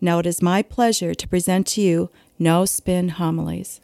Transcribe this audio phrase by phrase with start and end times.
[0.00, 3.80] Now it is my pleasure to present to you No Spin Homilies.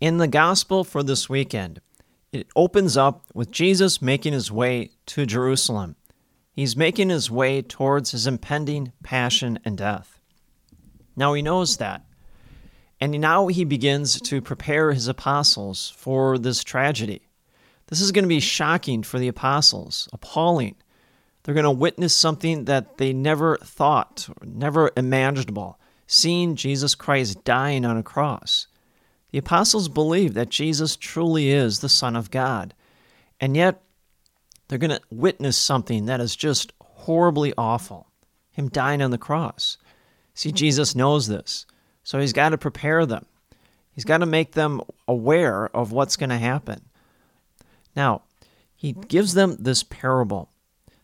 [0.00, 1.80] In the gospel for this weekend,
[2.30, 5.96] it opens up with Jesus making his way to Jerusalem.
[6.52, 10.20] He's making his way towards his impending passion and death.
[11.16, 12.04] Now he knows that.
[13.04, 17.28] And now he begins to prepare his apostles for this tragedy.
[17.88, 20.76] This is going to be shocking for the apostles, appalling.
[21.42, 27.84] They're going to witness something that they never thought, never imaginable, seeing Jesus Christ dying
[27.84, 28.68] on a cross.
[29.32, 32.72] The apostles believe that Jesus truly is the Son of God,
[33.38, 33.82] and yet
[34.68, 38.08] they're going to witness something that is just horribly awful
[38.52, 39.76] Him dying on the cross.
[40.32, 41.66] See, Jesus knows this.
[42.04, 43.26] So he's got to prepare them.
[43.92, 46.82] He's got to make them aware of what's going to happen.
[47.96, 48.22] Now,
[48.76, 50.50] he gives them this parable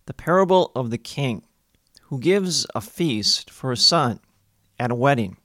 [0.06, 1.42] the parable of the king
[2.08, 4.18] who gives a feast for his son
[4.76, 5.36] at a wedding.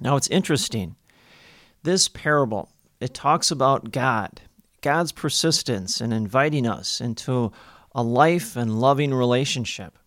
[0.00, 0.96] Now, it's interesting.
[1.82, 2.68] This parable,
[3.00, 4.42] it talks about God,
[4.82, 7.52] God's persistence in inviting us into
[7.94, 9.98] a life and loving relationship.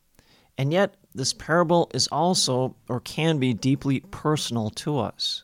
[0.56, 5.44] And yet, this parable is also, or can be, deeply personal to us.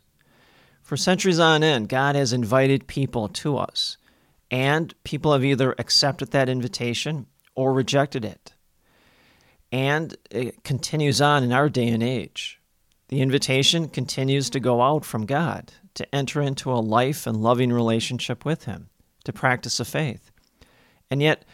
[0.82, 3.98] For centuries on end, God has invited people to us,
[4.52, 7.26] and people have either accepted that invitation
[7.56, 8.54] or rejected it.
[9.72, 12.60] And it continues on in our day and age.
[13.08, 17.72] The invitation continues to go out from God to enter into a life and loving
[17.72, 18.90] relationship with Him,
[19.24, 20.32] to practice a faith.
[21.10, 21.46] And yet,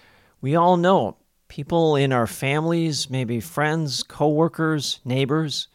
[0.42, 1.18] we all know
[1.50, 5.68] people in our families, maybe friends, coworkers, neighbors,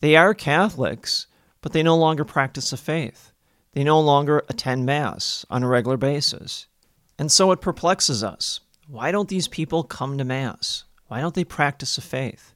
[0.00, 1.26] they are Catholics,
[1.62, 3.32] but they no longer practice the faith.
[3.72, 6.66] They no longer attend Mass on a regular basis.
[7.18, 8.60] And so it perplexes us.
[8.86, 10.84] Why don't these people come to Mass?
[11.06, 12.52] Why don't they practice the faith?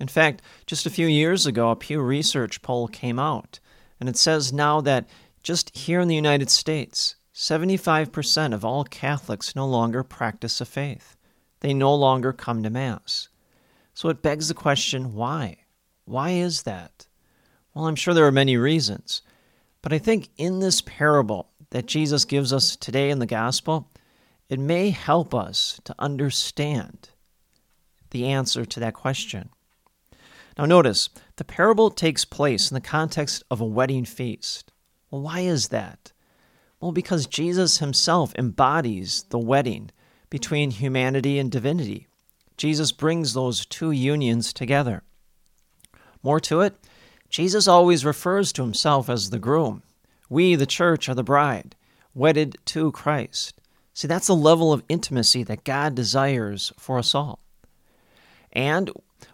[0.00, 3.60] In fact, just a few years ago, a Pew Research poll came out,
[4.00, 5.08] and it says now that
[5.42, 11.16] just here in the United States, 75% of all Catholics no longer practice a faith.
[11.60, 13.28] They no longer come to Mass.
[13.94, 15.58] So it begs the question why?
[16.04, 17.06] Why is that?
[17.74, 19.22] Well, I'm sure there are many reasons.
[19.82, 23.90] But I think in this parable that Jesus gives us today in the Gospel,
[24.48, 27.10] it may help us to understand
[28.10, 29.50] the answer to that question.
[30.58, 34.72] Now, notice the parable takes place in the context of a wedding feast.
[35.10, 36.12] Well, why is that?
[36.80, 39.90] Well, because Jesus himself embodies the wedding
[40.30, 42.06] between humanity and divinity.
[42.56, 45.02] Jesus brings those two unions together.
[46.22, 46.74] More to it,
[47.28, 49.82] Jesus always refers to himself as the groom.
[50.28, 51.74] We, the church, are the bride,
[52.14, 53.60] wedded to Christ.
[53.94, 57.40] See, that's the level of intimacy that God desires for us all.
[58.52, 58.90] And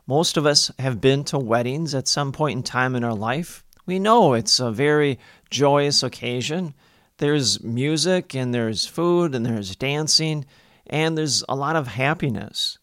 [0.07, 3.65] most of us have been to weddings at some point in time in our life.
[3.87, 5.19] We know it's a very
[5.51, 6.75] joyous occasion.
[7.19, 10.45] There's music and there's food and there's dancing
[10.89, 12.79] and there's a lot of happiness.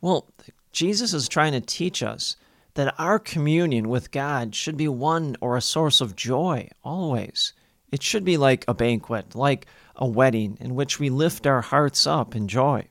[0.00, 0.28] Well,
[0.72, 2.36] Jesus is trying to teach us
[2.74, 7.52] that our communion with God should be one or a source of joy always.
[7.90, 9.66] It should be like a banquet, like
[9.96, 12.86] a wedding, in which we lift our hearts up in joy.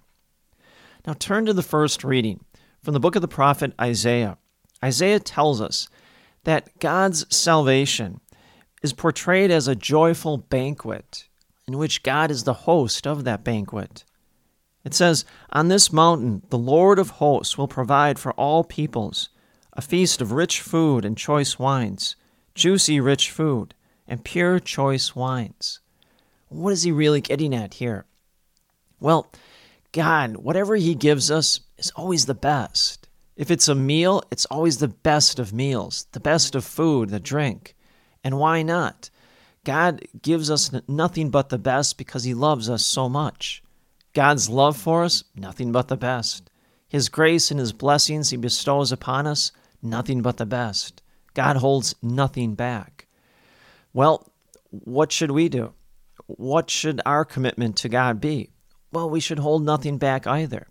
[1.05, 2.43] Now turn to the first reading
[2.81, 4.37] from the book of the prophet Isaiah.
[4.83, 5.87] Isaiah tells us
[6.43, 8.19] that God's salvation
[8.83, 11.27] is portrayed as a joyful banquet
[11.67, 14.03] in which God is the host of that banquet.
[14.87, 19.27] It says, On this mountain the Lord of hosts will provide for all peoples
[19.73, 22.15] a feast of rich food and choice wines,
[22.55, 23.75] juicy rich food,
[24.07, 25.81] and pure choice wines.
[26.47, 28.05] What is he really getting at here?
[29.01, 29.29] Well,
[29.91, 33.09] God, whatever he gives us is always the best.
[33.35, 37.19] If it's a meal, it's always the best of meals, the best of food, the
[37.19, 37.75] drink.
[38.23, 39.09] And why not?
[39.65, 43.61] God gives us nothing but the best because he loves us so much.
[44.17, 46.49] God's love for us, nothing but the best.
[46.89, 51.03] His grace and His blessings He bestows upon us, nothing but the best.
[51.35, 53.05] God holds nothing back.
[53.93, 54.31] Well,
[54.71, 55.73] what should we do?
[56.25, 58.49] What should our commitment to God be?
[58.91, 60.65] well, we should hold nothing back either.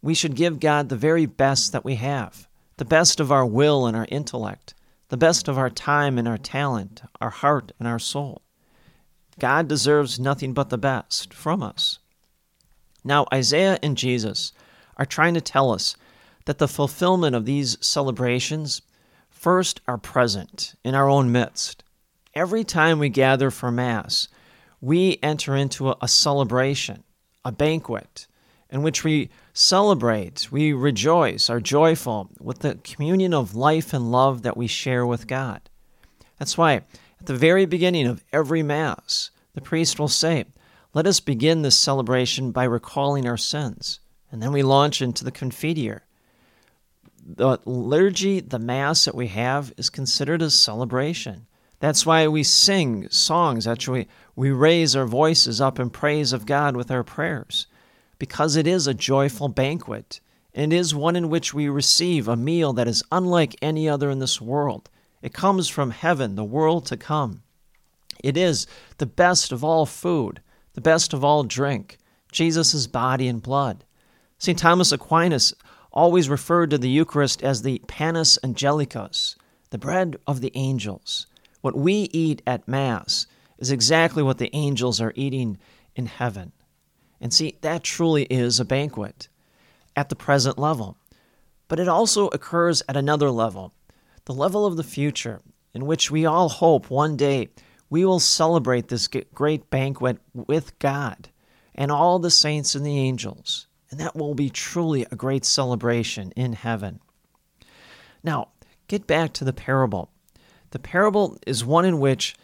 [0.00, 2.48] We should give God the very best that we have,
[2.78, 4.74] the best of our will and our intellect,
[5.10, 8.42] the best of our time and our talent, our heart and our soul.
[9.38, 12.00] God deserves nothing but the best from us.
[13.04, 14.52] Now, Isaiah and Jesus
[14.96, 15.96] are trying to tell us
[16.44, 18.82] that the fulfillment of these celebrations
[19.30, 21.82] first are present in our own midst.
[22.34, 24.28] Every time we gather for Mass,
[24.80, 27.04] we enter into a, celebration,
[27.44, 28.26] a banquet,
[28.70, 34.42] in which we celebrate, we rejoice, are joyful with the communion of life and love
[34.42, 35.60] that we share with God.
[36.38, 40.46] That's why at the very beginning of every Mass, the priest will say,
[40.94, 44.00] Let us begin this celebration by recalling our sins.
[44.30, 46.00] And then we launch into the Confiteor.
[47.24, 51.46] The liturgy, the Mass that we have, is considered a celebration.
[51.80, 53.66] That's why we sing songs.
[53.66, 57.66] Actually, we raise our voices up in praise of God with our prayers
[58.22, 60.20] because it is a joyful banquet,
[60.54, 64.20] and is one in which we receive a meal that is unlike any other in
[64.20, 64.88] this world.
[65.22, 67.42] It comes from heaven, the world to come.
[68.22, 68.68] It is
[68.98, 70.40] the best of all food,
[70.74, 71.98] the best of all drink,
[72.30, 73.84] Jesus' body and blood.
[74.38, 74.58] St.
[74.58, 75.54] Thomas Aquinas
[75.92, 79.36] always referred to the Eucharist as the panis angelicus,
[79.70, 81.26] the bread of the angels.
[81.60, 83.26] What we eat at Mass
[83.58, 85.58] is exactly what the angels are eating
[85.94, 86.52] in heaven.
[87.20, 89.28] And see, that truly is a banquet
[89.94, 90.96] at the present level.
[91.68, 93.72] But it also occurs at another level,
[94.24, 95.40] the level of the future,
[95.72, 97.50] in which we all hope one day
[97.92, 101.28] we will celebrate this great banquet with God
[101.74, 103.66] and all the saints and the angels.
[103.90, 107.00] And that will be truly a great celebration in heaven.
[108.24, 108.48] Now,
[108.88, 110.10] get back to the parable.
[110.70, 112.34] The parable is one in which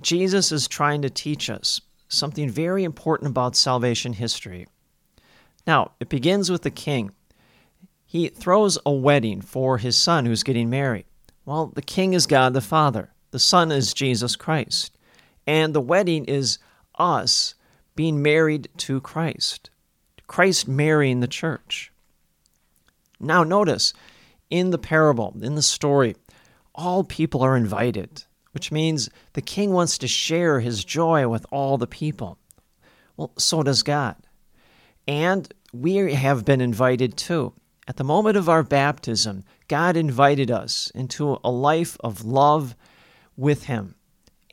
[0.00, 4.68] Jesus is trying to teach us something very important about salvation history.
[5.66, 7.10] Now, it begins with the king.
[8.06, 11.06] He throws a wedding for his son who's getting married.
[11.44, 14.96] Well, the king is God the Father, the son is Jesus Christ,
[15.46, 16.58] and the wedding is
[16.98, 17.54] us
[17.94, 19.70] being married to Christ,
[20.26, 21.92] Christ marrying the church.
[23.20, 23.92] Now, notice
[24.50, 26.16] in the parable, in the story,
[26.74, 31.78] all people are invited which means the king wants to share his joy with all
[31.78, 32.38] the people.
[33.16, 34.16] Well, so does God.
[35.06, 37.52] And we have been invited too.
[37.86, 42.74] At the moment of our baptism, God invited us into a life of love
[43.38, 43.94] with Him.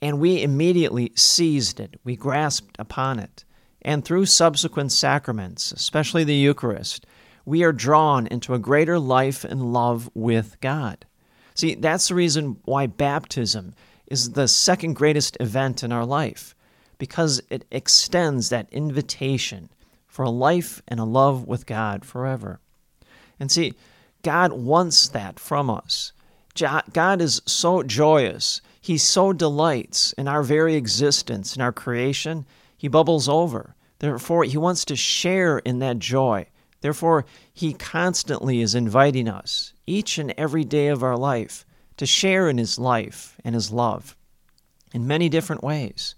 [0.02, 3.44] And we immediately seized it, we grasped upon it.
[3.82, 7.06] And through subsequent sacraments, especially the Eucharist,
[7.46, 11.06] we are drawn into a greater life and love with God.
[11.54, 13.76] See, that's the reason why baptism
[14.08, 16.56] is the second greatest event in our life
[16.98, 19.70] because it extends that invitation
[20.08, 22.60] for a life and a love with God forever.
[23.40, 23.74] And see,
[24.24, 26.14] God wants that from us.
[26.56, 28.62] God is so joyous.
[28.86, 32.46] He so delights in our very existence, in our creation.
[32.78, 33.74] He bubbles over.
[33.98, 36.46] Therefore, He wants to share in that joy.
[36.82, 41.66] Therefore, He constantly is inviting us, each and every day of our life,
[41.98, 44.16] to share in His life and His love
[44.94, 46.14] in many different ways.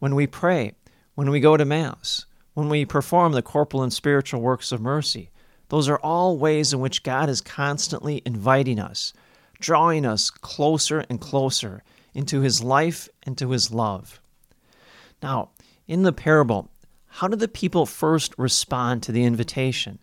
[0.00, 0.72] When we pray,
[1.14, 5.30] when we go to Mass, when we perform the corporal and spiritual works of mercy,
[5.68, 9.12] those are all ways in which God is constantly inviting us,
[9.60, 14.20] drawing us closer and closer into His life and to His love.
[15.22, 15.50] Now,
[15.86, 16.70] in the parable,
[17.06, 19.98] how did the people first respond to the invitation?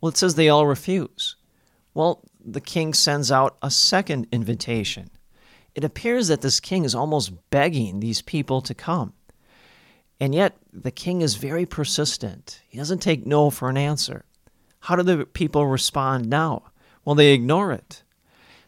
[0.00, 1.36] Well, it says they all refuse.
[1.94, 5.10] Well, the king sends out a second invitation.
[5.74, 9.12] It appears that this king is almost begging these people to come.
[10.20, 12.60] And yet, the king is very persistent.
[12.68, 14.24] He doesn't take no for an answer.
[14.80, 16.64] How do the people respond now?
[17.04, 18.02] Well, they ignore it.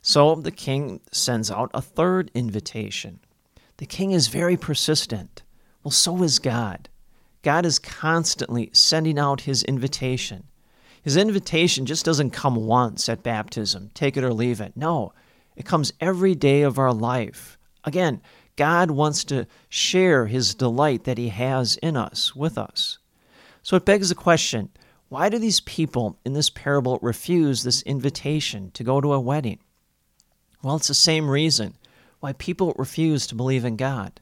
[0.03, 3.21] So the king sends out a third invitation.
[3.77, 5.43] The king is very persistent.
[5.83, 6.89] Well, so is God.
[7.43, 10.45] God is constantly sending out his invitation.
[11.03, 14.77] His invitation just doesn't come once at baptism, take it or leave it.
[14.77, 15.13] No,
[15.57, 17.57] it comes every day of our life.
[17.85, 18.21] Again,
[18.57, 22.99] God wants to share his delight that he has in us, with us.
[23.63, 24.71] So it begs the question
[25.09, 29.59] why do these people in this parable refuse this invitation to go to a wedding?
[30.63, 31.75] Well, it's the same reason
[32.21, 34.21] why people refuse to believe in God.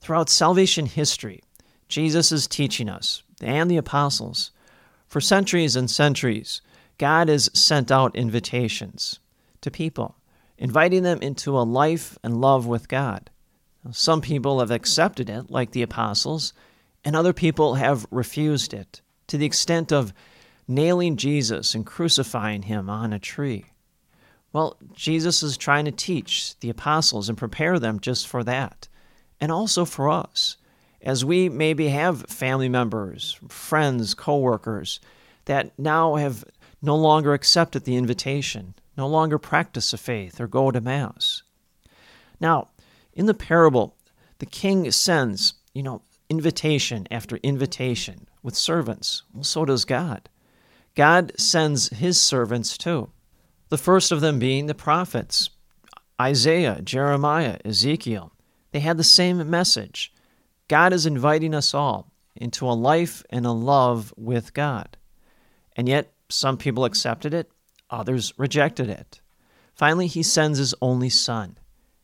[0.00, 1.42] Throughout salvation history,
[1.88, 4.50] Jesus is teaching us, and the apostles.
[5.06, 6.60] For centuries and centuries,
[6.98, 9.20] God has sent out invitations
[9.60, 10.16] to people,
[10.58, 13.30] inviting them into a life and love with God.
[13.92, 16.52] Some people have accepted it, like the apostles,
[17.04, 20.12] and other people have refused it to the extent of
[20.66, 23.66] nailing Jesus and crucifying him on a tree.
[24.54, 28.86] Well, Jesus is trying to teach the apostles and prepare them just for that,
[29.40, 30.56] and also for us,
[31.02, 35.00] as we maybe have family members, friends, coworkers
[35.46, 36.44] that now have
[36.80, 41.42] no longer accepted the invitation, no longer practice the faith or go to Mass.
[42.38, 42.68] Now,
[43.12, 43.96] in the parable,
[44.38, 49.24] the king sends, you know, invitation after invitation with servants.
[49.32, 50.28] Well, so does God.
[50.94, 53.10] God sends his servants too.
[53.68, 55.50] The first of them being the prophets
[56.20, 58.32] Isaiah, Jeremiah, Ezekiel.
[58.72, 60.12] They had the same message.
[60.68, 64.96] God is inviting us all into a life and a love with God.
[65.76, 67.50] And yet, some people accepted it,
[67.90, 69.20] others rejected it.
[69.74, 71.58] Finally, he sends his only son.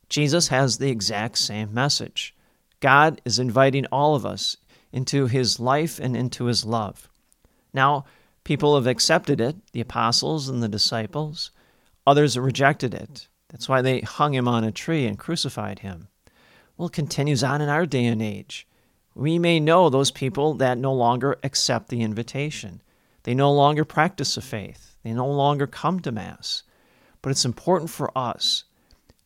[0.09, 2.35] Jesus has the exact same message.
[2.81, 4.57] God is inviting all of us
[4.93, 7.09] into his life and into his love.
[7.73, 8.05] Now,
[8.51, 11.53] people have accepted it, the apostles and the disciples.
[12.05, 13.29] Others rejected it.
[13.49, 16.09] That's why they hung him on a tree and crucified him.
[16.77, 18.67] Well, it continues on in our day and age.
[19.15, 22.83] We may know those people that no longer accept the invitation.
[23.23, 24.97] They no longer practice the faith.
[25.05, 26.65] They no longer come to Mass.
[27.23, 28.65] But it's important for us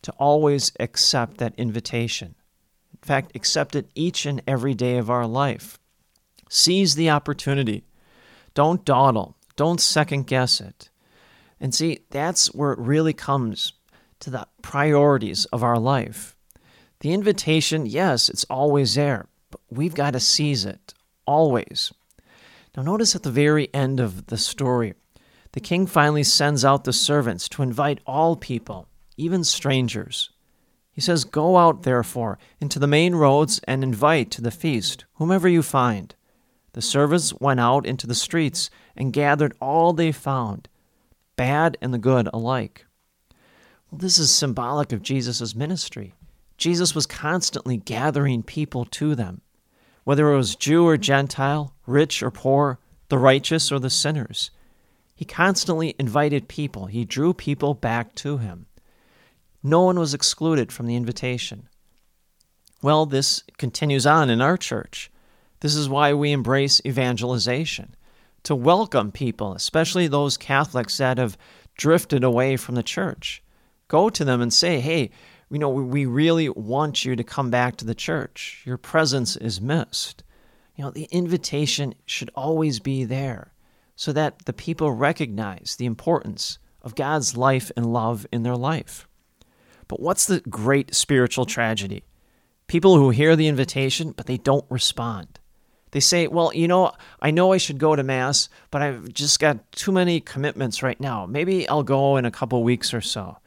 [0.03, 2.35] to always accept that invitation.
[2.93, 5.79] In fact, accept it each and every day of our life.
[6.51, 7.85] Seize the opportunity.
[8.55, 9.37] Don't dawdle.
[9.57, 10.91] Don't second guess it.
[11.61, 13.73] And see, that's where it really comes
[14.21, 16.37] to the priorities of our life.
[17.01, 20.95] The invitation, yes, it's always there, but we've got to seize it,
[21.27, 21.93] always.
[22.77, 24.95] Now, notice at the very end of the story,
[25.53, 30.31] the king finally sends out the servants to invite all people, even strangers.
[30.91, 35.49] He says, Go out, therefore, into the main roads and invite to the feast whomever
[35.49, 36.15] you find.
[36.75, 40.69] The servants went out into the streets and gathered all they found,
[41.37, 42.85] bad and the good alike.
[43.91, 46.15] Well, this is symbolic of Jesus' ministry.
[46.59, 49.41] Jesus was constantly gathering people to them,
[50.03, 54.51] whether it was Jew or Gentile, rich or poor, the righteous or the sinners.
[55.15, 58.67] He constantly invited people, he drew people back to him.
[59.63, 61.69] No one was excluded from the invitation.
[62.83, 65.09] Well, this continues on in our church.
[65.65, 67.95] This is why we embrace evangelization
[68.43, 71.39] to welcome people, especially those Catholics that have
[71.75, 73.43] drifted away from the church.
[73.89, 75.09] Go to them and say, hey,
[75.51, 78.63] you know, we really want you to come back to the church.
[78.67, 80.23] Your presence is missed.
[80.77, 83.55] You know, the invitation should always be there
[83.97, 89.09] so that the people recognize the importance of God's life and love in their life.
[89.89, 92.05] But what's the great spiritual tragedy?
[92.67, 95.41] People who hear the invitation, but they don't respond.
[95.95, 96.91] They say, Well, you know,
[97.23, 100.99] I know I should go to Mass, but I've just got too many commitments right
[100.99, 101.25] now.
[101.25, 103.39] Maybe I'll go in a couple weeks or so.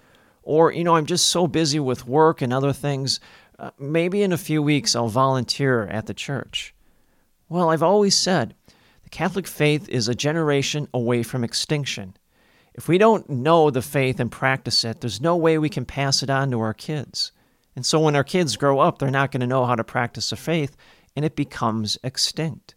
[0.44, 3.20] Or, you know, I'm just so busy with work and other things.
[3.60, 6.74] Uh, maybe in a few weeks I'll volunteer at the church.
[7.50, 8.56] Well, I've always said
[9.04, 12.16] the Catholic faith is a generation away from extinction.
[12.75, 16.24] If we don't know the faith and practice it, there's no way we can pass
[16.24, 17.34] it on to our kids.
[17.75, 20.30] And so when our kids grow up, they're not going to know how to practice
[20.30, 20.77] the faith,
[21.17, 22.75] and it becomes extinct.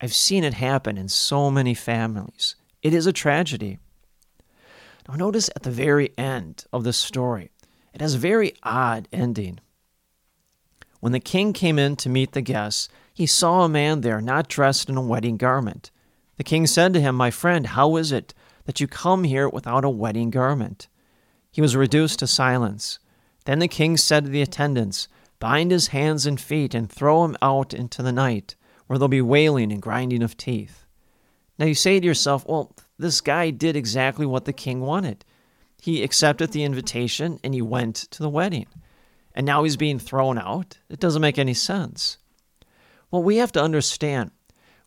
[0.00, 2.54] I've seen it happen in so many families.
[2.82, 3.80] It is a tragedy.
[5.08, 7.50] Now, notice at the very end of the story,
[7.92, 9.58] it has a very odd ending.
[11.00, 14.48] When the king came in to meet the guests, he saw a man there not
[14.48, 15.90] dressed in a wedding garment.
[16.36, 18.32] The king said to him, My friend, how is it
[18.66, 20.86] that you come here without a wedding garment?
[21.50, 23.00] He was reduced to silence.
[23.46, 25.08] Then the king said to the attendants,
[25.40, 28.54] Bind his hands and feet and throw him out into the night,
[28.86, 30.84] where there'll be wailing and grinding of teeth.
[31.58, 35.24] Now you say to yourself, Well, this guy did exactly what the king wanted.
[35.80, 38.66] He accepted the invitation and he went to the wedding.
[39.34, 40.78] And now he's being thrown out?
[40.90, 42.18] It doesn't make any sense.
[43.10, 44.32] Well, we have to understand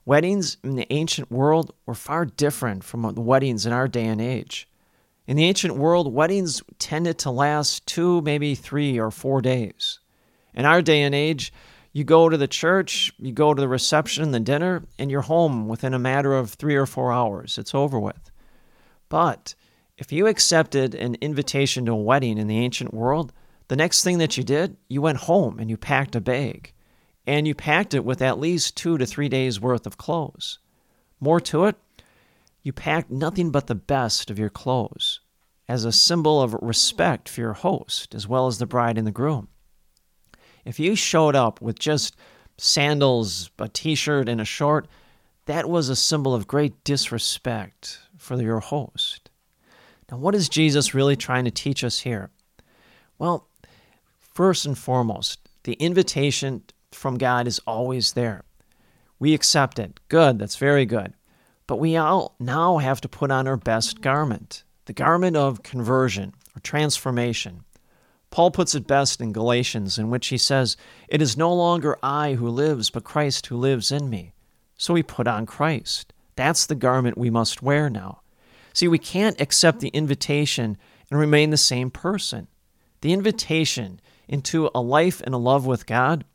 [0.05, 4.22] weddings in the ancient world were far different from the weddings in our day and
[4.22, 4.67] age.
[5.25, 10.00] In the ancient world, weddings tended to last two, maybe three or four days.
[10.53, 11.51] In our day and age,
[11.91, 15.67] you go to the church, you go to the reception, the dinner, and you're home
[15.67, 17.57] within a matter of three or four hours.
[17.57, 18.31] It's over with.
[19.10, 19.53] But
[19.98, 23.31] if you accepted an invitation to a wedding in the ancient world,
[23.67, 26.74] the next thing that you did, you went home and you packed a bag
[27.25, 30.60] and you packed it with at least two to three days' worth of clothes.
[31.19, 31.77] More to it,
[32.63, 35.19] you packed nothing but the best of your clothes
[35.67, 39.12] as a symbol of respect for your host, as well as the bride and the
[39.12, 39.48] groom.
[40.65, 42.15] If you showed up with just
[42.58, 44.88] sandals, a t shirt, and a short,
[45.46, 49.29] that was a symbol of great disrespect for your host.
[50.10, 52.29] Now, what is Jesus really trying to teach us here?
[53.17, 53.48] Well,
[54.20, 58.43] first and foremost, the invitation from God is always there.
[59.20, 60.00] We accept it.
[60.10, 61.13] Good, that's very good.
[61.67, 66.34] But we all now have to put on our best garment, the garment of conversion
[66.55, 67.63] or transformation.
[68.34, 70.75] Paul puts it best in Galatians, in which he says,
[71.08, 74.34] It is no longer I who lives, but Christ who lives in me.
[74.75, 76.13] So we put on Christ.
[76.36, 78.22] That's the garment we must wear now.
[78.74, 80.80] See, we can't accept the invitation
[81.12, 82.48] and remain the same person.
[83.02, 86.25] The invitation into a life and a love with God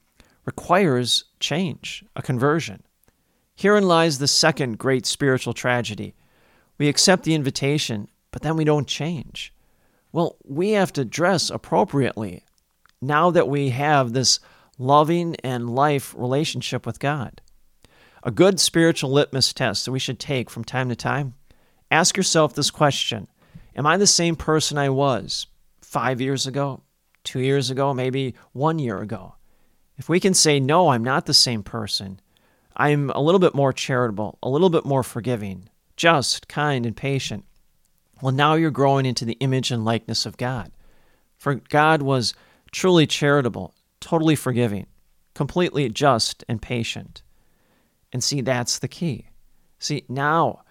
[0.44, 2.84] requires change, a conversion.
[3.56, 6.14] Herein lies the second great spiritual tragedy.
[6.78, 9.52] We accept the invitation, but then we don't change.
[10.18, 12.42] Well, we have to dress appropriately
[13.00, 14.40] now that we have this
[14.76, 17.40] loving and life relationship with God.
[18.24, 21.34] A good spiritual litmus test that we should take from time to time
[21.92, 23.28] ask yourself this question
[23.76, 25.46] Am I the same person I was
[25.82, 26.82] five years ago,
[27.22, 29.36] two years ago, maybe one year ago?
[29.98, 32.18] If we can say, No, I'm not the same person,
[32.76, 37.44] I'm a little bit more charitable, a little bit more forgiving, just, kind, and patient.
[38.20, 40.72] Well, now you're growing into the image and likeness of God.
[41.36, 42.34] For God was
[42.72, 44.86] truly charitable, totally forgiving,
[45.34, 47.22] completely just and patient.
[48.12, 49.26] And see, that's the key.
[49.78, 50.62] See, now,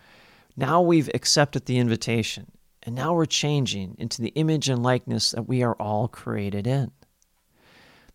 [0.57, 2.51] now we've accepted the invitation,
[2.83, 6.91] and now we're changing into the image and likeness that we are all created in.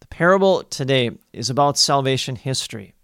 [0.01, 2.95] The parable today is about salvation history.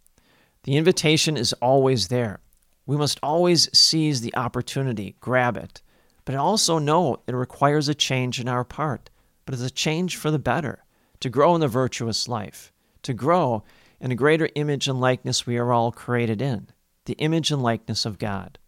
[0.64, 2.40] The invitation is always there.
[2.84, 5.80] We must always seize the opportunity, grab it,
[6.28, 9.08] but also know it requires a change in our part.
[9.46, 10.84] But it's a change for the better,
[11.20, 12.70] to grow in the virtuous life,
[13.04, 13.64] to grow
[13.98, 16.68] in a greater image and likeness we are all created in,
[17.06, 18.58] the image and likeness of God.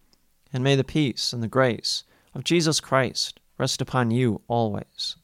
[0.54, 2.04] And may the peace and the grace
[2.34, 5.16] of Jesus Christ rest upon you always.